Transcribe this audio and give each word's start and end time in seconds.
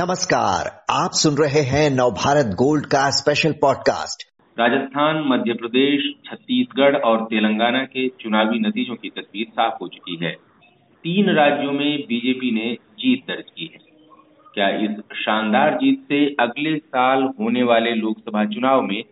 नमस्कार, 0.00 0.84
आप 0.90 1.10
सुन 1.12 1.34
रहे 1.34 1.60
हैं 1.60 1.90
नवभारत 1.90 2.46
गोल्ड 2.46 2.86
का 2.86 3.10
स्पेशल 3.10 3.52
पॉडकास्ट 3.52 4.28
राजस्थान, 4.60 5.24
मध्य 5.26 5.52
प्रदेश, 5.52 6.12
छत्तीसगढ़ 6.24 6.96
और 6.96 7.24
तेलंगाना 7.24 7.84
के 7.84 8.08
चुनावी 8.08 8.58
नतीजों 8.58 8.94
की 8.94 9.08
तस्वीर 9.08 9.46
साफ़ 9.50 9.74
हो 9.82 9.88
चुकी 9.88 10.24
है। 10.24 10.32
तीन 11.04 11.30
राज्यों 11.30 11.72
में 11.72 12.00
बीजेपी 12.00 12.50
ने 12.50 12.74
जीत 12.74 13.22
दर्ज 13.28 13.44
की 13.56 13.64
है। 13.64 13.78
क्या 14.54 14.68
इस 14.68 14.90
शानदार 15.14 15.74
जीत 15.74 16.00
से 16.08 16.36
अगले 16.40 16.78
साल 16.78 17.22
होने 17.40 17.62
वाले 17.62 17.94
लोकसभा 17.94 18.44
चुनाव 18.44 18.82
में 18.82 19.04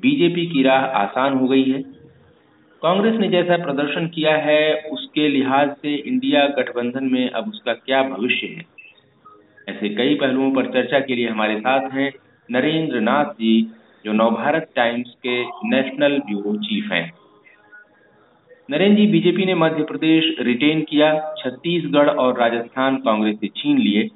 बीजेपी 0.00 0.46
की 0.46 0.62
राह 0.62 0.80
आसान 0.80 1.34
हो 1.34 1.48
गई 1.48 1.64
है? 1.64 1.82
कांग्रेस 2.82 3.14
ने 3.14 3.28
जैसा 3.28 3.56
प्रदर्शन 3.64 4.06
किया 4.06 4.36
है, 4.36 4.74
उसके 4.74 5.28
लिहाज 5.28 5.70
से 5.70 5.94
इंडिया 5.94 6.46
गठबंधन 6.46 7.04
में 7.04 7.30
अब 7.30 7.48
उसका 7.48 7.72
क्या 7.72 8.02
भविष्य 8.02 8.46
है? 8.46 8.77
ऐसे 9.68 9.88
कई 9.88 10.14
पहलुओं 10.14 10.50
पर 10.52 10.66
चर्चा 10.66 11.00
के 11.00 11.14
लिए 11.14 11.28
हमारे 11.28 11.60
साथ 11.60 11.90
हैं 11.90 12.12
नरेंद्र 12.50 13.00
नाथ 13.00 13.24
जी, 13.24 13.72
जो 14.04 14.12
नवभारत 14.12 14.70
टाइम्स 14.76 15.14
के 15.26 15.44
नेशनल 15.44 16.18
ब्यूरो 16.18 16.56
चीफ 16.56 16.92
हैं। 16.92 17.12
नरेंद्र 18.70 19.00
जी, 19.00 19.06
बीजेपी 19.06 19.44
ने 19.44 19.54
मध्य 19.54 19.82
प्रदेश 19.82 20.36
रिटेन 20.40 20.82
किया, 20.82 21.34
छत्तीसगढ़ 21.38 22.08
और 22.08 22.38
राजस्थान 22.38 22.96
कांग्रेस 22.96 23.36
से 23.36 23.46
छीन 23.46 23.78
लिए। 23.78 24.08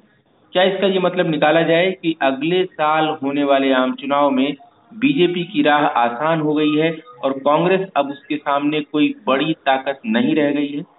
क्या 0.53 0.63
इसका 0.63 0.87
ये 0.87 0.99
मतलब 0.99 1.29
निकाला 1.29 1.61
जाए 1.61 1.91
कि 1.91 2.15
अगले 2.21 2.65
साल 2.65 3.17
होने 3.23 3.43
वाले 3.43 3.73
आम 3.73 3.93
चुनाव 3.93 4.31
में 4.31 4.55
बीजेपी 4.93 5.43
की 5.43 5.61
राह 5.61 5.85
आसान 5.85 6.41
हो 6.41 6.53
गई 6.53 6.75
है 6.75 6.97
और 7.23 7.31
कांग्रेस 7.31 7.87
अब 7.95 8.09
उसके 8.09 8.37
सामने 8.37 8.81
कोई 8.81 9.15
बड़ी 9.27 9.53
ताकत 9.53 9.99
नहीं 10.05 10.35
रह 10.35 10.51
गई 10.51 10.67
है? 10.67 10.92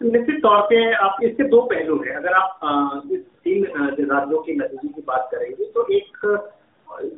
निश्चित 0.00 0.42
तौर 0.42 0.60
पे 0.62 0.92
आप, 0.94 1.16
इसके 1.22 1.44
दो 1.44 1.60
पहलू 1.64 1.96
हैं। 1.98 2.14
अगर 2.16 2.32
आप 2.34 3.02
इस 3.12 3.20
तीन 3.44 3.64
राज्यों 4.10 4.38
के 4.42 4.54
नतीजे 4.54 4.88
की 4.88 5.02
बात 5.06 5.28
करेंगे 5.32 5.64
तो 5.66 5.86
एक, 5.90 6.26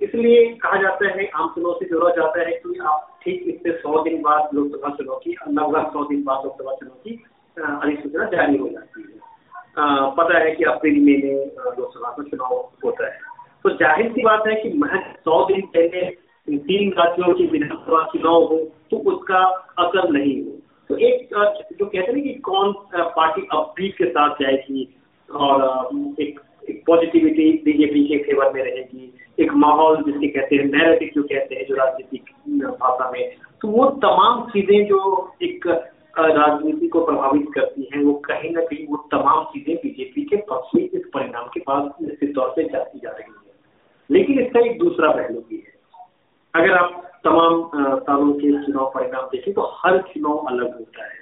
इसलिए 0.02 0.44
कहा 0.56 0.80
जाता 0.82 1.08
है, 1.08 1.26
आम 1.28 1.48
चुनाव 1.54 1.74
से 1.74 1.86
जोड़ा 1.86 2.10
जाता 2.16 2.40
है 2.40 2.52
कि 2.56 2.78
आप 2.82 3.18
ठीक 3.24 3.42
इससे 3.48 3.72
सौ 3.78 4.02
दिन 4.04 4.20
बाद 4.22 4.54
लोकसभा 4.54 4.94
चुनाव 4.96 5.18
की, 5.18 5.34
लगभग 5.50 5.90
सौ 5.92 6.04
दिन 6.04 6.22
बाद 6.24 6.44
लोकसभा 6.44 6.74
चुनाव 6.74 6.96
की 7.04 7.22
अधिसूचना 7.56 8.24
जारी 8.30 8.56
हो 8.56 8.68
जाती 8.68 9.02
है। 9.02 9.16
पता 10.16 10.38
है 10.38 10.50
कि 10.52 10.64
अप्रैल 10.66 11.00
महीने 11.00 11.34
लोकसभा 11.56 12.10
का 12.10 12.22
चुनाव 12.22 12.54
होता 12.84 13.06
है। 13.06 13.18
तो 13.64 13.70
ज़ाहिर 13.76 14.12
सी 14.12 14.22
बात 14.22 14.46
है 14.46 14.54
कि 14.62 14.72
महज 14.78 15.12
सौ 15.24 15.44
दिन 15.46 15.60
पहले 15.74 16.06
तीन 16.48 16.92
राज्यों 16.98 17.34
की 17.34 17.46
विधानसभा 17.48 18.02
चुनाव 18.12 18.44
हो 18.44 18.58
तो 18.90 18.96
उसका 19.12 19.42
असर 19.78 20.08
नहीं 20.10 20.42
हो। 20.44 20.57
तो 20.88 20.96
एक 20.96 21.28
जो 21.78 21.86
कहते 21.86 22.12
हैं 22.12 22.22
कि 22.22 22.34
कौन 22.34 22.72
पार्टी 22.94 23.46
अपील 23.52 23.90
के 23.90 24.10
साथ 24.10 24.34
जाएगी 24.42 24.88
और 25.28 25.90
एक, 26.20 26.40
एक 26.70 26.82
पॉजिटिविटी 26.86 27.50
बीजेपी 27.64 28.04
के 28.08 28.18
फेवर 28.18 28.52
में 28.52 28.62
रहेगी 28.62 29.14
एक 29.40 29.52
माहौल 29.54 29.96
जिसके 30.02 30.28
कहते 30.28 30.56
हैं 30.56 30.64
नैरेटिव 30.64 31.10
जो 31.14 31.22
कहते 31.22 31.54
हैं 31.54 31.66
जो 31.66 31.74
राजनीतिक 31.74 32.22
भाषा 32.80 33.10
में 33.10 33.36
तो 33.62 33.68
वो 33.68 33.84
तमाम 33.90 34.48
चीज़ें 34.50 34.86
जो 34.86 35.00
एक 35.42 35.66
राजनीति 36.18 36.88
को 36.88 37.04
प्रभावित 37.06 37.46
करती 37.54 37.88
हैं 37.94 38.02
वो 38.04 38.12
कहीं 38.12 38.50
ना 38.50 38.60
कहीं 38.60 38.86
वो 38.86 38.96
तमाम 39.12 39.44
चीज़ें 39.44 39.76
बीजेपी 39.76 40.22
के 40.22 40.36
पक्ष 40.36 40.74
में 40.74 40.82
इस 40.82 41.02
परिणाम 41.14 41.46
के 41.46 41.60
पास 41.60 41.90
निश्चित 42.02 42.34
तौर 42.34 42.52
से 42.56 42.64
जाती 42.64 42.98
जा 42.98 43.10
रही 43.10 43.32
है। 43.32 43.36
लेकिन 44.10 44.40
इसका 44.40 44.60
एक 44.60 44.78
दूसरा 44.78 45.10
पहलू 45.10 45.40
भी 45.40 45.56
है। 45.56 45.72
अगर 46.54 46.72
आप 46.72 47.07
तमाम 47.28 47.62
सालों 48.00 48.32
के 48.34 48.52
चुनाव 48.64 48.90
परिणाम 48.94 49.24
देखें 49.32 49.52
तो 49.54 49.70
हर 49.76 49.98
चुनाव 50.08 50.36
अलग 50.48 50.78
होता 50.78 51.04
है। 51.04 51.16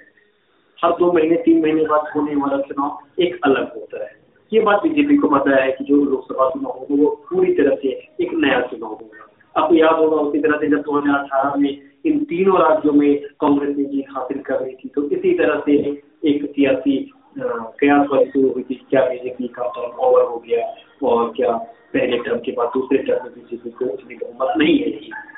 हर 0.79 0.93
दो 0.99 1.13
महीने, 1.13 1.37
तीन 1.37 1.63
महीने 1.63 1.85
बाद 1.87 2.11
होने 2.17 2.35
वाला 2.37 2.59
चुनाव 2.63 3.23
एक 3.23 3.39
अलग 3.45 3.75
होता 3.75 4.05
है। 4.05 4.15
ये 4.53 4.61
बात 4.63 4.83
बीजेपी 4.83 5.17
को 5.17 5.29
पता 5.29 5.63
है 5.63 5.71
कि 5.73 5.85
जो 5.85 5.97
लोकसभा 6.05 6.49
चुनाव 6.51 6.73
होगा, 6.73 6.95
वो 6.95 7.09
पूरी 7.31 7.55
तरह 7.55 7.75
से 7.83 7.89
एक 8.23 8.35
नया 8.35 8.61
चुनाव 8.61 8.91
होगा। 8.91 9.27
आपको 9.55 9.75
याद 9.75 9.99
होगा, 9.99 10.17
उसी 10.19 10.39
तरह 10.41 10.59
से 10.59 10.69
जब 10.69 10.83
दो 10.83 10.99
हज़ार 10.99 11.19
अठारह 11.19 11.55
में 11.57 11.71
इन 12.07 12.19
तीनों 12.25 12.59
राज्यों 12.61 12.93
में 12.93 13.23
कांग्रेस 13.41 13.77
ने 13.77 13.85
जीत 13.85 14.11
हासिल 14.17 14.39
कर 14.47 14.61
रही 14.61 14.75
थी 14.75 14.89
तो 14.95 15.03
इसी 15.11 15.33
तरह 15.39 15.63
से 15.67 15.73
एक 16.31 16.45
सियासी 16.47 16.97
कयास 17.39 18.07
वाली 18.11 18.31
शुरू 18.31 18.53
हुई 18.53 18.63
थी 18.63 18.75
क्या 18.91 19.05
बीजेपी 19.07 19.49
का 19.57 19.67
टर्म 19.77 19.99
ओवर 20.07 20.23
हो 20.25 20.37
गया 20.47 20.63
और 21.05 21.33
क्या 21.37 21.57
पहले 21.97 22.19
टर्म 22.19 22.39
के 22.47 22.53
बाद 22.53 22.71
दूसरे 22.75 22.99
टर्म 23.03 23.25
में 23.25 23.33
बीजेपी 23.35 23.71
को 23.71 23.85
उतनी 23.85 24.15
बहुमत 24.17 24.55
नहीं 24.59 24.79
है 24.79 24.89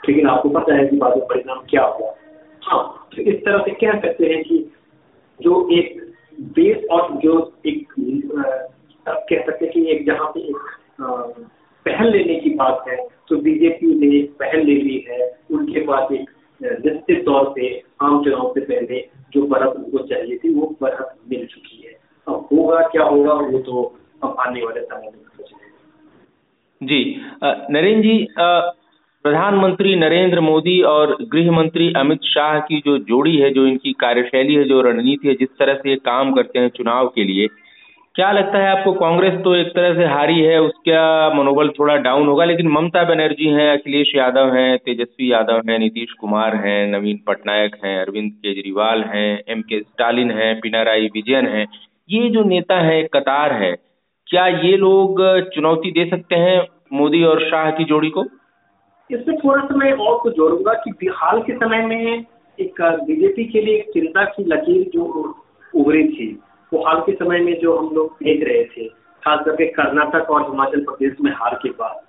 लेकिन 0.08 0.28
आपको 0.28 0.48
पता 0.50 0.74
है 0.76 0.86
कि 0.86 0.96
बाद 0.96 1.16
में 1.16 1.26
परिणाम 1.26 1.64
क्या 1.70 1.84
हुआ? 1.84 2.14
हाँ 2.62 3.08
तो 3.14 3.22
इस 3.22 3.44
तरह 3.44 3.58
से 3.58 3.70
कह 3.82 4.00
सकते 4.00 4.26
हैं 4.26 4.42
कि 4.44 4.58
जो 5.41 5.69
एक 5.72 6.00
बेस 6.56 6.84
और 6.91 7.10
जो 7.22 7.34
एक 7.66 7.86
कह 9.06 9.44
सकते 9.46 9.64
हैं 9.64 9.72
कि 9.72 9.84
एक 9.91 10.04
जहाँ 10.06 10.30
पे 10.34 10.41
एक 10.41 10.58
पहल 11.86 12.10
लेने 12.12 12.34
की 12.41 12.50
बात 12.54 12.84
है 12.88 12.96
तो 13.28 13.36
बीजेपी 13.36 13.94
ने 13.96 14.20
पहल 14.40 14.64
ले 14.66 14.75
ली 14.76 15.04
है। 15.08 15.20
उनके 15.50 15.80
पास 15.86 16.12
एक 16.12 16.30
निश्चित 16.60 17.25
तौर 17.26 17.52
पे 17.56 17.69
आम 18.02 18.22
चुनाव 18.25 18.52
से 18.54 18.60
पहले 18.62 19.00
जो 19.32 19.42
बर्फ़ 19.46 19.76
उनको 19.76 19.98
चाहिए 20.06 20.38
थी, 20.38 20.54
वो 20.54 20.76
बर्फ़ 20.82 21.02
मिल 21.30 21.46
चुकी 21.46 21.82
है। 21.86 21.92
अब 22.26 22.48
होगा 22.52 22.80
क्या 22.88 23.04
होगा, 23.04 23.32
वो 23.32 23.58
तो 23.58 23.82
अब 24.25 24.36
आने 24.40 24.64
वाले 24.64 24.80
समय 24.82 25.10
में 25.12 25.38
जी 26.80 27.20
नरेंद्र 27.44 28.02
जी 28.02 28.26
प्रधानमंत्री 29.24 29.94
नरेंद्र 29.96 30.40
मोदी 30.40 30.80
और 30.82 31.16
गृह 31.22 31.50
मंत्री 31.50 31.92
अमित 31.96 32.18
शाह 32.24 32.58
की 32.58 32.78
जो 32.86 32.98
जोड़ी 32.98 33.36
है, 33.36 33.50
जो 33.50 33.66
इनकी 33.66 33.92
कार्यशैली 33.92 34.54
है, 34.54 34.64
जो 34.64 34.80
रणनीति 34.80 35.28
है, 35.28 35.34
जिस 35.34 35.48
तरह 35.58 35.74
से 35.74 35.90
ये 35.90 35.96
काम 35.96 36.32
करते 36.32 36.58
हैं 36.58 36.68
चुनाव 36.68 37.08
के 37.08 37.24
लिए, 37.24 37.46
क्या 38.14 38.30
लगता 38.32 38.58
है 38.58 38.68
आपको 38.68 38.92
कांग्रेस 38.92 39.34
तो 39.44 39.54
एक 39.54 39.66
तरह 39.66 39.94
से 39.94 40.04
हारी 40.04 40.40
है, 40.40 40.60
उसका 40.60 41.34
मनोबल 41.34 41.68
थोड़ा 41.68 41.96
डाउन 41.96 42.26
होगा, 42.26 42.44
लेकिन 42.44 42.68
ममता 42.68 43.04
बनर्जी 43.04 43.48
हैं, 43.48 43.68
अखिलेश 43.78 44.12
यादव 44.16 44.54
हैं, 44.54 44.78
तेजस्वी 44.78 45.32
यादव 45.32 45.60
हैं, 45.70 45.78
नीतीश 45.78 46.12
कुमार 46.12 46.56
हैं, 46.56 46.86
नवीन 46.86 47.18
पटनायक 47.26 47.76
हैं, 47.84 47.98
अरविंद 47.98 48.30
केजरीवाल 48.32 49.02
हैं, 49.02 49.42
एम 49.48 49.60
के 49.60 49.80
स्टालिन 49.80 50.30
हैं, 50.30 50.54
पिनाराई 50.60 51.06
विजयन 51.06 51.46
हैं, 51.46 51.66
ये 52.10 52.28
जो 52.30 52.44
नेता 52.44 52.80
है, 52.80 53.02
कतार 53.02 53.52
है 53.52 53.88
क्या 54.30 54.46
ये 54.46 54.76
लोग 54.76 55.20
चुनौती 55.54 55.90
दे 55.90 56.04
सकते 56.06 56.36
हैं 56.36 56.58
मोदी 56.92 57.22
और 57.24 57.40
शाह 57.42 57.70
की 57.70 57.84
जोड़ी 57.84 58.10
को? 58.10 58.24
इसमें 59.10 59.36
थोड़ा 59.38 59.62
सा 59.64 59.76
मैं 59.76 59.92
और 59.94 60.18
कुछ 60.18 60.34
जोड़ूँगा 60.36 60.72
कि 60.74 61.08
हाल 61.16 61.40
के 61.42 61.52
समय 61.54 61.84
में 61.86 62.24
एक 62.58 62.80
बीजेपी 63.02 63.44
के 63.44 63.60
लिए 63.60 63.76
एक 63.76 63.90
चिंता 63.94 64.24
की 64.26 64.44
लकीर 64.44 64.90
जो 64.94 65.04
उभरी 65.74 66.04
थी, 66.08 66.28
वो 66.72 66.84
हाल 66.86 67.00
के 67.00 67.12
समय 67.14 67.40
में 67.40 67.54
जो 67.60 67.76
हम 67.78 67.94
लोग 67.94 68.16
देख 68.22 68.44
रहे 68.48 68.64
थे, 68.64 68.88
खास 69.22 69.44
करके 69.44 69.66
कर्नाटक 69.72 70.30
और 70.30 70.42
हिमाचल 70.42 70.80
प्रदेश 70.80 71.16
में 71.20 71.32
हार 71.32 71.58
के 71.62 71.70
बाद। 71.70 72.00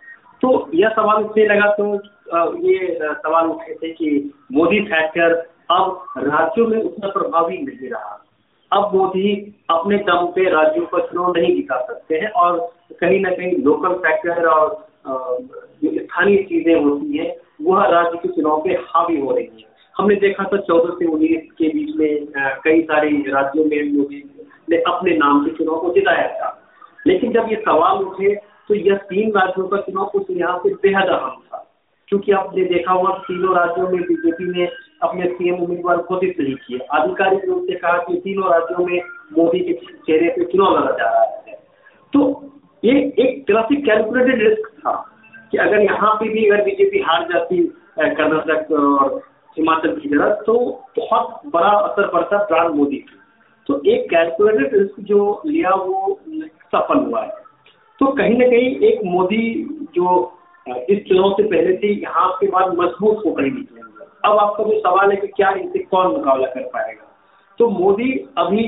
तो 0.42 0.70
यह 0.74 0.90
सवाल 0.90 1.24
उठने 1.24 1.46
लगा 1.46 1.72
तो 1.74 1.94
ये 2.68 2.98
सवाल 3.02 3.50
उठे 3.50 3.74
थे 3.76 3.92
कि 3.92 4.32
मोदी 4.52 4.80
फैक्टर 4.86 5.36
अब 5.72 6.04
राज्यों 6.20 6.68
में 6.68 6.78
उतना 6.78 7.10
प्रभावी 7.10 7.58
नहीं 7.58 7.90
रहा। 7.90 8.16
अब 8.72 8.92
मोदी 8.96 9.32
अपने 9.70 9.98
दम 10.08 10.26
पे 10.36 10.50
राज्यों 10.50 10.86
का 10.86 11.00
चुनाव 11.06 11.32
नहीं 11.38 11.56
जिता 11.56 11.80
सकते 11.82 12.16
हैं 12.16 12.30
और 12.42 12.58
कहीं 13.00 13.20
ना 13.22 13.30
कहीं 13.30 13.52
लोकल 13.64 13.94
फैक्टर 14.04 14.46
और 14.48 14.68
स्थानीय 15.08 16.38
चीज़ें 16.44 16.76
होती 16.76 17.18
हैं, 17.18 17.34
वह 17.62 17.86
राज्य 17.86 18.18
के 18.18 18.28
चुनाव 18.28 18.62
पे 18.64 18.74
हावी 18.90 19.20
हो 19.20 19.32
रही 19.32 19.46
है। 19.46 19.68
हमने 19.96 20.16
देखा 20.16 20.44
था 20.44 20.58
चौदह 20.60 20.94
से 21.00 21.06
उन्नीस 21.06 21.52
के 21.58 21.70
बीच 21.70 21.96
में 21.96 22.12
कई 22.64 22.82
सारे 22.82 23.10
राज्यों 23.28 23.66
में 23.66 23.92
मोदी 23.94 24.24
ने 24.70 24.78
अपने 24.88 25.16
नाम 25.18 25.46
के 25.46 25.52
चुनाव 25.58 25.80
को 25.82 25.94
जिताया 25.94 26.28
था। 26.36 26.56
लेकिन 27.06 27.32
जब 27.34 27.48
ये 27.50 27.56
सवाल 27.66 28.04
उठे 28.06 28.36
तो 28.70 28.76
यह 28.76 28.96
तीन 29.10 29.32
राज्यों 29.32 29.68
का 29.68 29.78
चुनाव 29.82 30.12
उस 30.16 30.30
लिहाज 30.30 30.60
से 30.60 30.74
बेहद 30.84 31.10
अहम 31.10 31.42
था। 31.44 31.66
क्योंकि 32.10 32.32
आपने 32.32 32.64
देखा 32.66 32.94
हुआ 32.94 33.18
तीनों 33.26 33.56
राज्यों 33.56 33.90
में 33.90 34.02
बीजेपी 34.02 34.52
ने 34.52 34.66
अपने 35.02 35.28
सीएम 35.28 35.56
उम्मीदवार 35.56 35.98
घोषित 35.98 36.40
नहीं 36.40 36.56
किए 36.58 36.80
आधिकारिक 36.94 37.46
रूप 37.46 37.66
से 37.68 37.76
कहा 37.76 37.98
कि 38.04 38.16
तीनों 38.24 38.52
राज्यों 38.52 38.86
में 38.86 39.00
मोदी 39.38 39.60
के 39.60 39.74
चेहरे 39.74 40.30
पे 40.30 40.46
चुनाव 40.52 40.78
लड़ा 40.78 40.92
जा 40.94 41.10
रहा 41.10 41.24
है। 41.48 41.58
तो 42.14 42.22
ये 42.84 42.94
एक 43.20 43.44
तरह 43.48 43.62
से 43.62 43.76
कैलकुलेटेड 43.82 44.48
रिस्क 44.48 44.68
था 44.80 44.94
कि 45.54 45.58
अगर 45.58 45.82
यहाँ 45.82 46.14
पे 46.16 46.30
भी 46.30 46.46
अगर 46.50 46.64
बीजेपी 46.64 47.00
हार 47.02 47.28
जाती 47.34 47.62
कर्नाटक 48.00 48.72
और 48.72 49.22
हिमाचल 49.58 49.96
की 49.96 50.10
जगह 50.10 50.34
तो 50.46 50.58
बहुत 50.98 51.42
बड़ा 51.54 51.70
असर 51.70 52.08
पड़ता 52.08 52.38
ब्रांड 52.46 52.76
मोदी 52.76 52.98
की 52.98 53.18
तो 53.70 53.82
एक 53.86 54.10
कैलकुलेटेड 54.10 54.76
रिस्क 54.76 55.00
जो 55.08 55.42
लिया 55.46 55.74
वो 55.76 56.20
सफल 56.74 57.00
हुआ 57.00 57.24
है। 57.24 57.32
तो 58.00 58.12
कहीं 58.14 58.38
ना 58.38 58.46
कहीं 58.48 58.76
एक 58.90 59.00
मोदी 59.06 59.44
जो 59.96 60.08
इस 60.66 61.00
चुनाव 61.08 61.32
से 61.32 61.44
पहले 61.44 61.76
थे, 61.78 61.94
यहाँ 61.94 62.30
के 62.40 62.48
बाद 62.48 62.74
मज़बूत 62.78 63.26
होकर 63.26 63.44
निकलेंगे। 63.44 63.99
अब 64.24 64.38
आपका 64.38 64.64
जो 64.64 64.80
सवाल 64.80 65.12
है 65.12 65.18
कि 65.18 65.28
क्या 65.28 65.50
इनसे 65.52 65.80
कौन 65.92 66.08
मुकाबला 66.12 66.48
कर 66.48 66.64
पाएगा? 66.74 67.06
तो 67.60 67.70
मोदी 67.70 68.12
अभी 68.38 68.64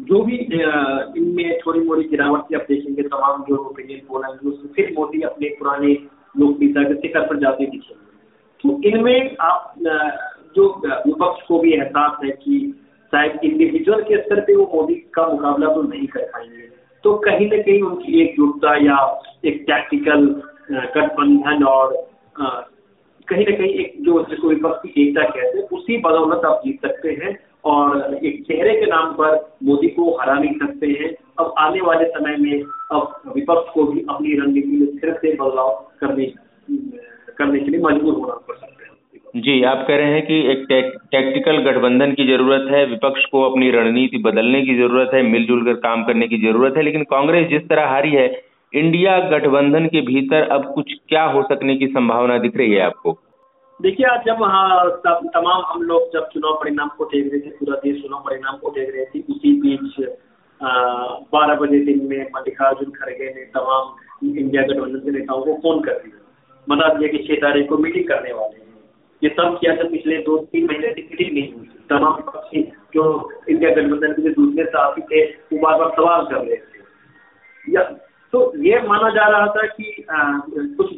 जो 0.00 0.20
भी 0.24 0.36
इनमें 0.36 1.58
थोड़ी 1.58 1.80
मोड़ी 1.80 2.04
गिरावट 2.04 2.54
आप 2.54 2.64
देखेंगे, 2.68 3.02
तमाम 3.02 3.44
जो 3.48 3.56
ओपिनियन 3.56 4.00
पोल 4.08 4.24
है 4.24 4.30
उसमें 4.30 4.72
फिर 4.72 4.94
मोदी 4.98 5.20
अपने 5.22 5.48
पुराने 5.58 5.92
लोकप्रियता 6.34 6.82
के 6.82 6.94
शिखर 6.94 7.26
पर 7.28 7.38
जाते 7.38 7.66
दिखेंगे। 7.66 8.02
तो 8.64 8.80
इनमें 8.88 9.36
आप 9.40 9.74
जो 10.56 10.68
विपक्ष 11.06 11.46
को 11.46 11.58
भी 11.58 11.72
एहसास 11.72 12.18
है 12.24 12.30
कि 12.30 12.58
शायद 13.12 13.38
इंडिविजुअल 13.44 14.02
के 14.02 14.20
स्तर 14.22 14.40
पे 14.40 14.56
वो 14.56 14.70
मोदी 14.74 14.94
का 15.14 15.26
मुकाबला 15.26 15.74
तो 15.74 15.82
नहीं 15.82 16.06
कर 16.06 16.24
पाएँगे 16.24 16.68
तो 17.04 17.14
कहीं 17.18 17.46
ना 17.50 17.56
कहीं 17.62 17.82
उनकी 17.82 18.20
एकजुटता 18.22 18.74
या 18.76 18.98
एक 19.44 19.64
टैक्टिकल 19.66 20.26
गठबंधन 20.70 21.64
और 21.64 21.94
कहीं 23.28 23.44
ना 23.46 23.56
कहीं 23.56 23.72
एक 23.74 23.92
जो 24.04 24.22
जिसको 24.30 24.48
विपक्ष 24.48 24.88
की 24.90 25.02
एकता 25.02 25.22
कहते 25.24 25.58
हैं, 25.58 25.64
उसी 25.68 25.96
बदौलत 25.98 26.44
आप 26.46 26.60
जीत 26.64 26.86
सकते 26.86 27.10
हैं 27.22 27.36
और 27.64 28.18
एक 28.22 28.42
चेहरे 28.46 28.74
के 28.80 28.86
नाम 28.86 29.12
पर 29.12 29.36
मोदी 29.64 29.88
को 29.88 30.10
हरा 30.20 30.34
नहीं 30.34 30.54
सकते 30.54 30.86
हैं। 31.00 31.14
अब 31.38 31.54
आने 31.58 31.80
वाले 31.80 32.04
समय 32.08 32.36
में 32.36 32.62
अब 32.92 33.32
विपक्ष 33.36 33.72
को 33.74 33.84
भी 33.84 34.04
अपनी 34.10 34.34
रणनीति 34.40 34.76
में 34.76 34.98
फिर 34.98 35.12
से 35.14 35.34
बदलाव 35.34 35.70
करने 36.00 36.32
करने 37.38 37.58
के 37.58 37.70
लिए 37.70 37.80
मजबूर 37.80 38.14
होना 38.14 38.34
पड़ 38.48 38.56
सकता 38.56 38.84
है। 38.84 38.92
जी, 39.36 39.62
आप 39.64 39.84
कह 39.88 39.96
रहे 39.96 40.12
हैं 40.12 40.26
कि 40.26 40.40
एक 40.50 40.66
टैक्टिकल 41.12 41.56
गठबंधन 41.62 42.12
की 42.12 42.26
ज़रूरत 42.26 42.70
है, 42.70 42.84
विपक्ष 42.86 43.24
को 43.24 43.42
अपनी 43.42 43.70
रणनीति 43.70 44.18
बदलने 44.24 44.62
की 44.62 44.74
ज़रूरत 44.76 45.10
है, 45.14 45.22
मिलजुल 45.22 45.64
कर 45.64 45.74
काम 45.80 46.04
करने 46.04 46.28
की 46.28 46.38
ज़रूरत 46.42 46.76
है, 46.76 46.82
लेकिन 46.82 47.02
कांग्रेस 47.10 47.48
जिस 47.48 47.68
तरह 47.68 47.86
हारी 47.86 48.10
है 48.10 48.28
इंडिया 48.74 49.18
गठबंधन 49.30 49.86
के 49.86 50.00
भीतर 50.00 50.48
अब 50.50 50.72
कुछ 50.74 50.92
क्या 51.08 51.24
हो 51.24 51.42
सकने 51.42 51.76
की 51.76 51.86
संभावना 51.86 52.38
दिख 52.38 52.56
रही 52.56 52.72
है 52.72 52.80
आपको? 52.82 53.12
देखिए, 53.80 54.06
आज 54.06 54.24
जब 54.26 54.42
हाँ 54.44 55.02
तमाम 55.04 55.62
हम 55.66 55.82
लोग 55.82 56.12
जब 56.12 56.28
चुनाव 56.28 56.54
परिणाम 56.54 56.88
को 56.98 57.04
देख 57.04 57.30
रहे 57.32 57.40
थे, 57.40 57.50
पूरा 57.50 57.76
देश 57.84 58.02
चुनाव 58.02 58.20
परिणाम 58.20 58.56
को 58.56 58.70
देख 58.70 58.94
रहे 58.94 59.04
थे, 59.04 59.20
उसी 59.32 59.52
बीच 59.60 60.08
बारह 61.32 61.54
बजे 61.54 61.78
दिन 61.84 62.00
में 62.04 62.20
मल्लिकार्जुन 62.36 62.90
खड़गे 62.90 63.28
ने 63.34 63.44
तमाम 63.54 64.28
इंडिया 64.28 64.62
गठबंधन 64.62 64.98
के 64.98 65.10
नेताओं 65.10 65.42
को 65.44 65.54
फ़ोन 65.54 65.82
कर 65.84 65.92
दिया। 65.94 66.20
बता 66.66 66.92
दिया 66.94 67.08
कि 67.08 67.18
छह 67.26 67.40
तारीख 67.40 67.68
को 67.68 67.78
मीटिंग 67.78 68.06
करने 68.08 68.32
वाले 68.32 68.56
हैं। 68.56 68.72
ये 69.22 69.30
सब 69.30 69.58
किया 69.60 69.76
था 69.76 69.88
पिछले 69.88 70.16
दो 70.22 70.36
तीन 70.52 70.66
महीने 70.66 70.88
से 70.88 71.02
मीटिंग 71.02 71.32
नहीं 71.32 71.52
हुई 71.52 71.68
तमाम 71.90 72.14
विपक्षी 72.14 72.62
जो 72.94 73.04
इंडिया 73.50 73.70
गठबंधन 73.70 74.12
के 74.12 74.30
दूसरे 74.30 74.64
साथी 74.66 75.02
थे, 75.02 75.24
वो 75.24 75.58
बार 75.58 75.78
बार 75.78 75.90
सवाल 75.96 76.24
कर 76.26 76.40
रहे 76.40 76.56
थे। 76.56 78.02
तो 78.34 78.52
ये 78.56 78.80
माना 78.82 79.08
जा 79.10 79.26
रहा 79.28 79.46
था 79.46 79.66
कि 79.66 80.06
कुछ 80.78 80.90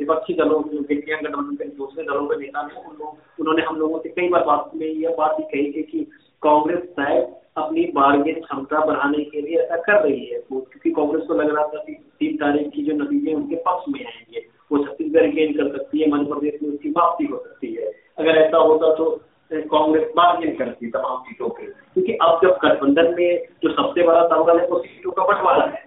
विपक्षी 0.00 0.34
दलों 0.34 0.58
इंडिया 0.90 1.16
गठबंधन 1.16 1.56
के 1.56 1.64
दूसरे 1.64 2.04
दलों 2.04 2.26
के 2.26 2.36
नेता 2.40 2.62
ने 2.62 2.74
उन 2.80 2.96
लोग 2.96 3.40
उन्होंने 3.40 3.62
हम 3.62 3.76
लोगों 3.76 3.98
से 3.98 4.08
कई 4.08 4.28
बार 4.28 4.44
बात 4.44 4.70
में 4.76 4.86
यह 4.86 5.16
बात 5.18 5.36
भी 5.36 5.42
कही 5.42 5.72
थी 5.72 5.82
कि 5.82 6.00
कांग्रेस 6.42 6.78
शायद 6.78 7.34
अपनी 7.56 7.84
बार्गेन 7.94 8.40
क्षमता 8.40 8.84
बढ़ाने 8.84 9.24
के 9.24 9.40
लिए 9.40 9.58
ऐसा 9.58 9.76
कर 9.76 10.02
रही 10.02 10.24
है 10.26 10.38
क्योंकि 10.38 10.90
कांग्रेस 10.90 11.24
को 11.28 11.34
लग 11.34 11.54
रहा 11.56 11.66
था 11.66 11.78
कि 11.78 11.92
तीन 12.20 12.36
तारीख 12.36 12.70
की 12.70 12.82
जो 12.82 12.96
नतीजे 12.96 13.34
उनके 13.34 13.56
पक्ष 13.56 13.88
में 13.88 14.00
आएँगे, 14.06 14.44
वो 14.72 14.78
छत्तीसगढ़ 14.84 15.30
गेन 15.30 15.52
कर 15.52 15.76
सकती 15.76 16.00
है, 16.00 16.10
मध्य 16.10 16.24
प्रदेश 16.24 16.62
में 16.62 16.70
उसकी 16.70 16.90
वापसी 16.90 17.26
हो 17.26 17.38
सकती 17.38 17.74
है। 17.74 17.90
अगर 18.18 18.36
ऐसा 18.36 18.58
होता 18.58 18.94
तो 18.94 19.10
कांग्रेस 19.52 20.12
बार्गेन 20.16 20.54
करती 20.56 20.90
तमाम 20.90 21.22
सीटों 21.22 21.48
के 21.48 21.66
क्योंकि 21.66 22.12
अब 22.12 22.40
जब 22.42 22.58
गठबंधन 22.64 23.14
में 23.18 23.46
जो 23.62 23.72
सबसे 23.72 24.02
बड़ा 24.02 24.26
सवाल 24.28 24.60
है, 24.60 24.66
वो 24.66 24.78
सीटों 24.78 25.12
का 25.12 25.24
बंटवारा 25.24 25.64
है। 25.64 25.85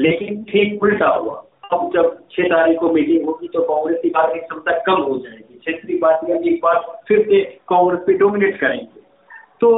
लेकिन 0.00 0.42
ठीक 0.44 0.82
उल्टा 0.82 1.08
हुआ। 1.08 1.34
अब 1.72 1.90
जब 1.94 2.18
छह 2.32 2.48
तारीख 2.48 2.78
को 2.80 2.88
मीटिंग 2.92 3.26
होगी 3.26 3.48
तो 3.48 3.62
कांग्रेस 3.64 3.98
की 4.02 4.10
बार्गेनिंग 4.10 4.44
क्षमता 4.44 4.78
कम 4.86 5.02
हो 5.02 5.16
जाएगी। 5.18 5.58
क्षेत्रीय 5.58 5.98
पार्टियाँ 5.98 6.38
एक 6.40 6.60
बार 6.62 6.80
फिर 7.08 7.22
से 7.24 7.42
कांग्रेस 7.68 8.00
पे 8.06 8.12
डोमिनेट 8.18 8.60
करेंगे। 8.60 9.00
तो 9.60 9.70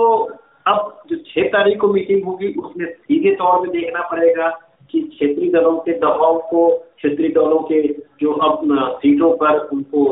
अब 0.67 1.03
जो 1.09 1.17
छह 1.27 1.49
तारीख 1.49 1.79
को 1.81 1.89
मीटिंग 1.89 2.25
होगी, 2.25 2.53
उसमें 2.55 2.87
सीधे 2.87 3.35
तौर 3.35 3.59
पर 3.61 3.69
देखना 3.71 4.03
पड़ेगा 4.11 4.49
कि 4.91 5.01
क्षेत्रीय 5.03 5.51
दलों 5.51 5.77
के 5.79 5.93
दबाव 5.99 6.39
को, 6.51 6.69
क्षेत्रीय 6.97 7.29
दलों 7.31 7.59
के 7.63 7.83
जो 8.21 8.33
अब 8.47 8.61
सीटों 8.99 9.31
पर 9.37 9.59
उनको 9.73 10.05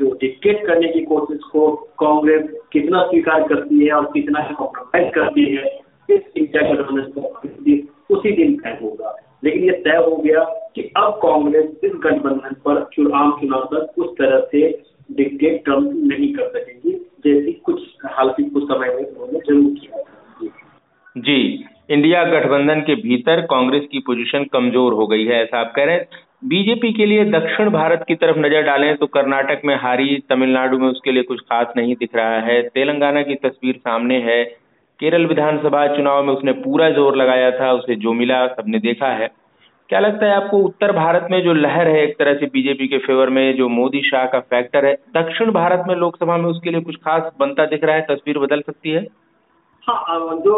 जो 0.00 0.12
डिक्टेट 0.14 0.66
करने 0.66 0.88
की 0.88 1.04
कोशिश 1.04 1.40
को 1.52 1.70
कांग्रेस 1.98 2.48
कितना 2.72 3.02
स्वीकार 3.04 3.46
करती 3.48 3.84
है 3.84 3.92
और 3.92 4.04
कितना 4.12 4.42
कॉम्प्रोमाइज 4.50 5.12
करती 5.14 5.44
है, 5.54 5.64
इस 6.08 6.20
इंडिया 6.36 6.72
गठबंधन 6.72 7.86
उसी 8.10 8.32
दिन 8.32 8.56
तय 8.56 8.78
होगा। 8.82 9.16
लेकिन 9.42 9.64
ये 9.64 9.72
तय 9.82 9.96
हो 9.98 10.16
गया 10.16 10.44
कि 10.74 10.82
अब 10.96 11.18
कांग्रेस 11.22 11.66
इस 11.84 11.92
गठबंधन 12.04 12.54
पर 12.64 12.76
आम 13.14 13.32
चुनाव 13.40 13.64
तक 13.72 13.98
उस 13.98 14.10
तरह 14.18 14.40
से 14.52 14.68
डिक्टेट 15.10 15.64
टर्म 15.66 15.84
नहीं 16.06 16.32
कर 16.34 16.48
सकेंगी, 16.48 16.92
जैसी 17.24 17.52
कुछ 17.64 17.80
हाल 18.06 18.28
के 18.30 18.48
कुछ 18.50 18.64
समय 18.64 18.88
में 18.88 19.04
उन्होंने 19.04 19.38
ज़रूर 19.40 19.72
किया 19.74 20.06
जी, 21.16 21.64
इंडिया 21.90 22.24
गठबंधन 22.24 22.80
के 22.80 22.94
भीतर 22.96 23.40
कांग्रेस 23.46 23.86
की 23.92 23.98
पोजीशन 24.00 24.44
कमज़ोर 24.52 24.92
हो 24.92 25.06
गई 25.06 25.24
है, 25.24 25.42
ऐसा 25.42 25.60
आप 25.60 25.72
कह 25.76 25.84
रहे 25.84 25.94
हैं। 25.94 26.26
बीजेपी 26.44 26.92
के 26.92 27.06
लिए 27.06 27.24
दक्षिण 27.26 27.70
भारत 27.70 28.04
की 28.08 28.14
तरफ़ 28.16 28.38
नज़र 28.38 28.62
डालें 28.62 28.96
तो 28.96 29.06
कर्नाटक 29.08 29.62
में 29.64 29.74
हारी, 29.76 30.16
तमिलनाडु 30.30 30.78
में 30.78 30.86
उसके 30.88 31.12
लिए 31.12 31.22
कुछ 31.22 31.40
खास 31.42 31.72
नहीं 31.76 31.94
दिख 31.96 32.14
रहा 32.16 32.40
है, 32.40 32.62
तेलंगाना 32.64 33.22
की 33.22 33.34
तस्वीर 33.36 33.76
सामने 33.76 34.18
है 34.22 34.42
केरल 35.00 35.26
विधानसभा 35.26 35.86
चुनाव 35.96 36.22
में 36.24 36.32
उसने 36.34 36.52
पूरा 36.52 36.88
ज़ोर 36.90 37.16
लगाया 37.16 37.50
था, 37.50 37.72
उसे 37.72 37.94
जो 37.96 38.12
मिला 38.12 38.46
सबने 38.46 38.78
देखा 38.78 39.08
है। 39.12 39.28
क्या 39.90 40.00
लगता 40.00 40.26
है 40.26 40.32
आपको 40.32 40.58
उत्तर 40.58 40.92
भारत 40.92 41.28
में 41.30 41.40
जो 41.42 41.52
लहर 41.52 41.88
है, 41.88 42.02
एक 42.02 42.18
तरह 42.18 42.34
से 42.34 42.46
बीजेपी 42.46 42.88
के 42.88 42.98
फेवर 42.98 43.30
में, 43.30 43.56
जो 43.56 43.68
मोदी 43.68 44.00
शाह 44.00 44.26
का 44.26 44.40
फैक्टर 44.40 44.86
है, 44.86 44.94
दक्षिण 45.16 45.50
भारत 45.50 45.84
में 45.88 45.94
लोकसभा 45.96 46.36
में 46.36 46.44
उसके 46.44 46.70
लिए 46.70 46.80
कुछ 46.80 46.96
खास 46.96 47.30
बनता 47.40 47.66
दिख 47.66 47.84
रहा 47.84 47.96
है, 47.96 48.02
तस्वीर 48.02 48.38
बदल 48.38 48.60
सकती 48.60 48.90
है? 48.90 49.06
हाँ 49.86 50.18
जो 50.36 50.56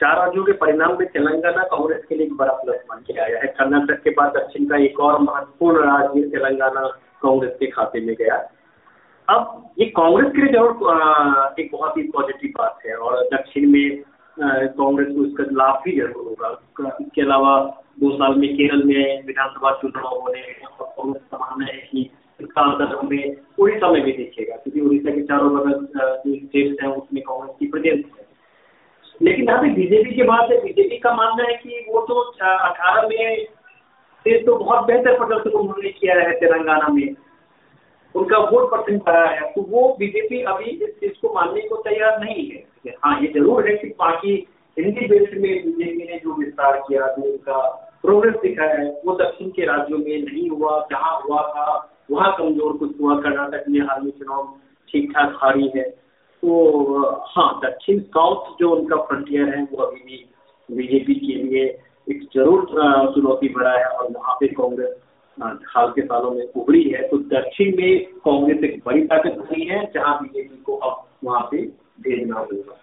चार 0.00 0.16
राज्यों 0.16 0.44
के 0.44 0.52
परिणाम 0.52 0.96
में 0.98 1.06
तेलंगाना 1.08 1.62
कांग्रेस 1.64 2.04
के 2.08 2.14
लिए 2.14 2.26
एक 2.26 2.36
बड़ा 2.36 2.52
प्लस 2.54 2.84
बन 2.90 3.02
के 3.06 3.20
आया 3.20 3.38
है। 3.38 3.46
कर्नाटक 3.58 4.02
के 4.02 4.10
बाद 4.10 4.32
दक्षिण 4.32 4.64
का 4.64 4.76
एक 4.76 5.00
और 5.00 5.20
महत्वपूर्ण 5.20 5.84
राज्य 5.86 6.22
तेलंगाना 6.28 6.80
कांग्रेस 7.22 7.52
के 7.60 7.66
खाते 7.66 8.00
में 8.00 8.14
गया। 8.18 8.36
अब 9.30 9.72
ये 9.78 9.86
कांग्रेस 9.96 10.32
के 10.36 10.42
लिए 10.42 10.52
ज़रूर 10.52 11.54
एक 11.60 11.68
बहुत 11.72 11.96
ही 11.96 12.02
पॉजिटिव 12.14 12.52
बात 12.58 12.78
है 12.86 12.94
और 12.96 13.20
दक्षिण 13.32 13.68
में 13.70 14.02
कांग्रेस 14.36 15.08
को 15.16 15.24
इसका 15.24 15.44
लाभ 15.52 15.82
भी 15.84 15.92
ज़रूर 15.98 16.24
होगा। 16.28 16.48
इसके 17.00 17.22
अलावा 17.22 17.52
दो 18.00 18.10
साल 18.16 18.34
में 18.38 18.48
केरल 18.56 18.82
में 18.84 19.26
विधानसभा 19.26 19.70
चुनाव 19.82 20.18
होने 20.18 20.42
और 20.64 20.82
कांग्रेस 20.94 21.68
है 21.68 21.76
कि 21.92 22.10
इसका 22.40 22.62
उड़ीसा 23.58 23.90
में 23.90 24.02
भी 24.02 24.12
दिखेगा 24.12 24.56
क्योंकि 24.56 24.80
उड़ीसा 24.80 25.10
के 25.10 25.22
चारों 25.22 25.54
बगल 25.54 25.72
जो 25.72 26.34
स्टेट्स 26.36 26.82
हैं, 26.82 26.90
उसमें 26.90 27.22
कांग्रेस 27.22 27.56
की 27.58 27.66
प्रेजेंस 27.66 28.04
है। 28.18 28.28
लेकिन 29.20 29.48
यहाँ 29.48 29.62
पे 29.62 29.68
बीजेपी 29.74 30.14
की 30.14 30.22
बात 30.24 30.50
है 30.50 30.60
बीजेपी 30.64 30.98
का 30.98 31.14
मानना 31.16 31.48
है 31.48 31.54
कि 31.56 31.86
वो 31.88 32.00
तो 32.06 32.20
अठारह 32.20 33.08
में 33.08 33.44
से 34.26 34.38
तो 34.44 34.56
बहुत 34.58 34.86
बेहतर 34.86 35.18
प्रदर्शन 35.18 35.58
उन्होंने 35.58 35.90
किया 35.90 36.14
है 36.20 36.32
तेलंगाना 36.40 36.88
में। 36.94 37.14
उनका 38.14 38.38
वोट 38.40 38.70
परसेंट 38.70 39.02
बढ़ा 39.04 39.24
है 39.26 39.50
तो 39.52 39.62
वो 39.70 39.88
बीजेपी 39.98 40.40
अभी 40.52 40.70
इस 40.84 40.90
चीज़ 41.00 41.20
को 41.22 41.32
मानने 41.34 41.60
को 41.68 41.76
तैयार 41.82 42.18
नहीं 42.20 42.48
है। 42.50 42.94
हाँ 43.04 43.20
ये 43.20 43.28
ज़रूर 43.34 43.68
है 43.68 43.76
कि 43.76 43.88
बाकी 43.98 44.34
हिंदी 44.76 45.06
बेल्ट 45.08 45.34
में 45.34 45.50
बीजेपी 45.64 46.04
ने 46.04 46.18
जो 46.18 46.34
विस्तार 46.34 46.76
किया, 46.78 47.06
जो 47.08 47.22
उनका 47.22 47.60
प्रोग्रेस 48.02 48.34
दिखा 48.42 48.64
है, 48.66 48.84
वो 49.04 49.14
दक्षिण 49.16 49.48
के 49.50 49.64
राज्यों 49.66 49.98
में 49.98 50.22
नहीं 50.22 50.48
हुआ, 50.50 50.78
जहाँ 50.90 51.18
हुआ 51.20 51.42
था, 51.48 51.66
वहाँ 52.10 52.34
कमज़ोर 52.38 52.76
कुछ 52.78 53.00
हुआ, 53.00 53.14
कर्नाटक 53.20 53.64
में 53.68 53.80
हाल 53.80 54.02
में 54.02 54.10
चुनाव 54.10 54.46
ठीक 54.88 55.10
ठाक 55.12 55.36
हारी 55.42 55.70
है। 55.76 55.82
तो 55.82 56.98
हाँ 57.28 57.60
दक्षिण 57.64 58.00
साउथ 58.00 58.58
जो 58.60 58.70
उनका 58.70 58.96
फ्रंटियर 59.02 59.48
है, 59.48 59.62
वो 59.62 59.82
अभी 59.82 60.00
भी 60.00 60.24
बीजेपी 60.68 61.14
के 61.16 61.42
लिए 61.42 61.64
एक 62.06 62.22
ज़रूर 62.34 62.66
चुनौती 63.14 63.48
भरा 63.54 63.72
है, 63.72 63.84
और 63.84 64.10
वहाँ 64.12 64.34
पे 64.40 64.46
कांग्रेस 64.48 64.96
हाल 65.42 65.88
के 65.88 66.02
सालों 66.02 66.30
में 66.30 66.44
उभरी 66.56 66.82
है 66.82 67.02
तो 67.08 67.18
दक्षिण 67.30 67.76
में 67.76 68.04
कांग्रेस 68.24 68.64
एक 68.64 68.80
बड़ी 68.86 69.02
ताकत 69.02 69.38
बनी 69.38 69.64
है, 69.64 69.84
जहाँ 69.94 70.18
बीजेपी 70.22 70.62
को 70.62 70.76
अब 70.76 71.04
वहाँ 71.24 71.40
पे 71.50 71.62
भेजना 72.00 72.36
होगा। 72.36 72.76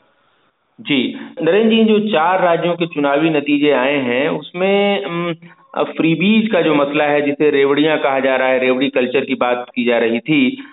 जी, 0.80 1.16
नरेंद्र 1.42 1.70
जी, 1.70 1.84
जो 1.84 2.00
चार 2.10 2.42
राज्यों 2.42 2.76
के 2.76 2.88
चुनावी 2.88 3.30
नतीजे 3.30 3.72
आए 3.72 3.96
हैं, 3.98 4.28
उसमें 4.30 5.34
फ्रीबीज 5.78 6.52
का 6.52 6.62
जो 6.62 6.74
मसला 6.76 7.04
है, 7.04 7.22
जिसे 7.22 7.50
रेवड़ियाँ 7.50 7.98
कहा 8.00 8.20
जा 8.20 8.36
रहा 8.36 8.48
है, 8.48 8.60
रेवड़ी 8.60 8.90
कल्चर 8.90 9.26
की 9.26 9.36
बात 9.36 9.66
की 9.76 9.86
जा 9.86 9.98
रही 9.98 10.20
थी, 10.20 10.64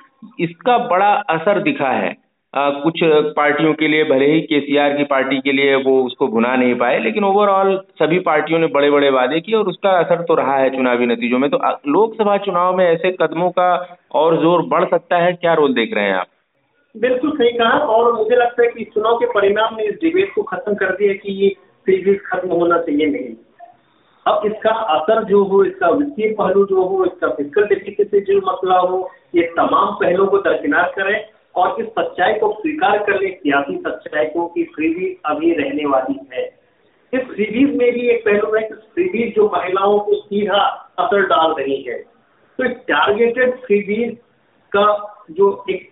इसका 0.41 0.79
बड़ा 0.79 1.13
असर 1.31 1.63
दिखा 1.63 1.91
है। 1.91 2.24
आ, 2.55 2.71
कुछ 2.73 3.01
पार्टियों 3.37 3.73
के 3.75 3.87
लिए 3.89 4.03
भले 4.05 4.27
ही 4.33 4.41
केसीआर 4.43 4.93
की 4.97 5.05
पार्टी 5.05 5.39
के 5.41 5.53
लिए 5.53 5.75
वो 5.85 5.95
उसको 6.03 6.27
भुना 6.29 6.55
नहीं 6.57 6.75
पाए 6.75 6.99
लेकिन 6.99 7.25
ओवरऑल 7.25 7.77
सभी 7.99 8.19
पार्टियों 8.29 8.59
ने 8.59 8.67
बड़े 8.75 8.91
बड़े 8.91 9.11
वादे 9.11 9.41
किए 9.41 9.55
और 9.57 9.69
उसका 9.69 9.91
असर 10.01 10.23
तो 10.23 10.35
रहा 10.35 10.57
है 10.57 10.69
चुनावी 10.71 11.07
नतीजों 11.07 11.39
में। 11.39 11.49
तो 11.51 11.59
लोकसभा 11.89 12.37
चुनाव 12.45 12.77
में 12.77 12.85
ऐसे 12.87 13.11
कदमों 13.23 13.51
का 13.51 13.67
और 14.15 14.37
ज़ोर 14.43 14.63
बढ़ 14.69 14.85
सकता 14.85 15.19
है? 15.19 15.33
क्या 15.35 15.55
रोल 15.55 15.75
देख 15.75 15.95
रहे 15.95 16.05
हैं 16.05 16.15
आप? 16.15 16.27
बिल्कुल 16.95 17.31
सही 17.33 17.51
कहा 17.59 17.79
और 17.89 18.13
मुझे 18.13 18.37
लगता 18.37 18.63
है 18.63 18.69
कि 18.69 18.85
चुनाव 18.95 19.17
के 19.17 19.27
परिणाम 19.33 19.75
ने 19.77 19.85
इस 19.85 19.99
डिबेट 20.03 20.33
को 20.35 20.43
खत्म 20.45 20.75
कर 20.75 20.97
दिया 20.97 21.15
कि 21.15 21.33
ये 21.35 21.49
सीरीज़ 21.87 22.19
खत्म 22.27 22.49
होना 22.53 22.79
चाहिए 22.79 23.07
नहीं। 23.09 23.35
अब 24.27 24.43
इसका 24.47 24.71
असर 24.93 25.25
जो 25.25 25.45
हो 25.45 25.65
इसका 25.65 25.89
वित्तीय 25.93 26.35
पहलू 26.39 26.67
जो 26.67 26.85
हो 26.85 27.05
इसका 27.05 27.29
फ़िज़िकल 27.29 27.67
डिफिसिट 27.69 28.11
से 28.11 28.21
जो 28.23 28.41
मसला 28.47 28.79
हो 28.81 29.09
ये 29.35 29.53
तमाम 29.57 29.95
पहलुओं 29.95 30.27
को 30.27 30.39
दरकिनार 30.41 30.93
करें। 30.97 31.17
और 31.57 31.81
इस 31.81 31.87
सच्चाई 31.89 32.35
को 32.35 32.53
स्वीकार 32.53 32.99
कर 32.99 33.21
ले 33.21 33.31
सियासी 33.31 33.77
सच्चाई 33.79 34.27
को 34.27 34.47
कि 34.47 34.65
फ्रीबीज 34.75 35.17
अभी 35.27 35.53
रहने 35.53 35.87
वाली 35.87 36.19
है। 36.33 36.45
इस 37.13 37.21
फ्रीबीज 37.25 37.77
में 37.77 37.91
भी 37.93 38.09
एक 38.11 38.25
पहलू 38.25 38.55
है 38.55 38.63
कि 38.63 38.75
फ्रीबीज 38.95 39.35
जो 39.35 39.49
महिलाओं 39.49 39.99
को 39.99 40.15
सीधा 40.15 40.61
असर 40.99 41.27
डाल 41.27 41.55
रही 41.59 41.83
है। 41.83 41.99
तो 41.99 42.69
टारगेटेड 42.89 43.55
फ्रीबीज 43.57 44.17
का 44.73 44.87
जो 45.31 45.65
एक 45.71 45.91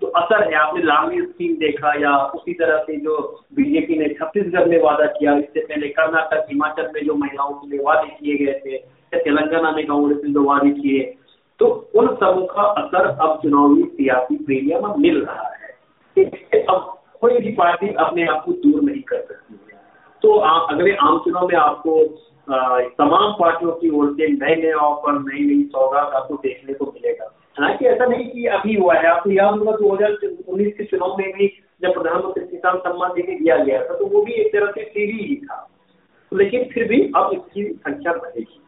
तो 0.00 0.06
असर 0.06 0.42
है, 0.42 0.54
आपने 0.54 0.82
लामी 0.82 1.20
स्कीम 1.22 1.54
देखा 1.56 1.92
या 2.00 2.16
उसी 2.34 2.52
तरह 2.54 2.82
से 2.82 2.96
जो 2.96 3.16
बीजेपी 3.54 3.98
ने 3.98 4.08
छत्तीसगढ़ 4.10 4.68
में 4.68 4.78
वादा 4.82 5.06
किया, 5.08 5.36
इससे 5.38 5.60
पहले 5.60 5.88
कर्नाटक, 5.88 6.46
हिमाचल 6.50 6.90
में 6.94 7.04
जो 7.06 7.14
महिलाओं 7.14 7.52
के 7.52 7.70
लिए 7.70 7.80
वादे 7.84 8.08
किए 8.10 8.36
गए 8.36 8.60
थे, 8.60 8.74
या 8.74 9.18
तेलंगाना 9.18 9.70
में 9.70 9.84
कांग्रेस 9.86 10.18
ने 10.24 10.32
जो 10.32 10.44
वादे 10.44 10.70
किए 10.70 11.02
तो 11.60 11.66
उन 11.94 12.06
सबों 12.14 12.46
का 12.46 12.62
असर 12.80 13.06
अब 13.06 13.38
चुनावी 13.42 13.82
सियासी 13.86 14.36
प्रेरिया 14.36 14.80
में 14.80 14.94
मिल 14.98 15.24
रहा 15.24 15.48
है। 15.56 16.64
अब 16.66 16.98
कोई 17.20 17.38
भी 17.38 17.52
पार्टी 17.54 17.88
अपने 17.96 18.26
आप 18.26 18.44
को 18.44 18.52
दूर 18.62 18.82
नहीं 18.82 19.02
कर 19.02 19.20
सकती 19.20 19.54
है। 19.54 19.78
तो 20.22 20.32
अगले 20.36 20.94
आम 20.98 21.18
चुनाव 21.18 21.48
में 21.48 21.56
आपको 21.56 22.04
तमाम 22.98 23.32
पार्टियों 23.32 23.72
की 23.72 23.88
ओर 23.90 24.12
से 24.12 24.28
नए 24.28 24.54
नए 24.56 24.72
ऑफ़र, 24.74 25.12
नई 25.12 25.44
नई 25.46 25.62
सौगात 25.64 26.14
आपको 26.14 26.34
देखने 26.36 26.74
को 26.74 26.84
मिलेगा। 26.86 27.24
हालाँकि 27.58 27.86
ऐसा 27.86 28.06
नहीं 28.06 28.28
कि 28.30 28.46
अभी 28.48 28.74
हुआ 28.74 28.94
है। 28.94 29.06
आपको 29.06 29.30
याद 29.30 29.58
होगा 29.58 29.72
दो 29.72 29.94
हज़ार 29.94 30.12
उन्नीस 30.48 30.72
के 30.76 30.84
चुनाव 30.84 31.16
में 31.18 31.32
भी 31.32 31.46
जब 31.82 31.92
प्रधानमंत्री 31.94 32.44
किसान 32.46 32.78
सम्मान 32.78 33.12
देने 33.12 33.38
दिया 33.38 33.56
गया 33.56 33.82
था 33.84 33.94
तो 33.94 34.06
वो 34.06 34.22
भी 34.22 34.32
एक 34.32 34.52
तरह 34.52 34.70
से 34.70 34.82
टीवी 34.94 35.22
ही 35.24 35.36
था। 35.36 35.66
लेकिन 36.32 36.64
फिर 36.64 36.88
भी 36.88 37.00
अब 37.16 37.30
इसकी 37.32 37.64
संख्या 37.64 38.12
बढ़ेगी। 38.12 38.60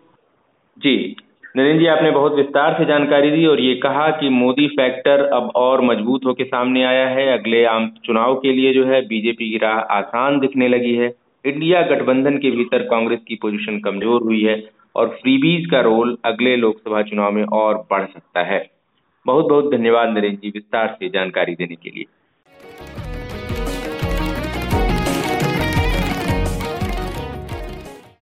जी। 0.76 1.16
नरेंद्र 1.54 1.80
जी, 1.80 1.86
आपने 1.86 2.10
बहुत 2.10 2.34
विस्तार 2.34 2.74
से 2.74 2.84
जानकारी 2.84 3.30
दी 3.30 3.44
और 3.46 3.60
ये 3.60 3.74
कहा 3.74 4.08
कि 4.10 4.28
मोदी 4.28 4.66
फैक्टर 4.68 5.24
अब 5.34 5.50
और 5.56 5.80
मज़बूत 5.80 6.24
होकर 6.26 6.44
सामने 6.44 6.84
आया 6.84 7.08
है। 7.08 7.26
अगले 7.32 7.64
आम 7.64 7.88
चुनाव 8.04 8.34
के 8.34 8.52
लिए 8.52 8.72
जो 8.74 8.84
है, 8.84 9.00
बीजेपी 9.02 9.50
की 9.50 9.58
राह 9.58 9.78
आसान 9.96 10.38
दिखने 10.40 10.68
लगी 10.68 10.94
है। 10.94 11.12
इंडिया 11.44 11.82
गठबंधन 11.82 12.38
के 12.38 12.50
भीतर 12.50 12.82
कांग्रेस 12.82 13.20
की 13.28 13.38
पोजीशन 13.42 13.78
कमज़ोर 13.80 14.22
हुई 14.22 14.40
है 14.42 14.56
और 14.96 15.08
फ्रीबीज 15.20 15.66
का 15.70 15.80
रोल 15.80 16.16
अगले 16.24 16.56
लोकसभा 16.56 17.02
चुनाव 17.02 17.32
में 17.32 17.44
और 17.44 17.84
बढ़ 17.90 18.06
सकता 18.06 18.42
है। 18.44 18.64
बहुत 19.26 19.48
बहुत 19.48 19.70
धन्यवाद 19.72 20.08
नरेंद्र 20.08 20.38
जी 20.38 20.48
विस्तार 20.48 20.96
से 20.98 21.08
जानकारी 21.08 21.54
देने 21.54 21.74
के 21.74 21.90
लिए। 21.90 22.04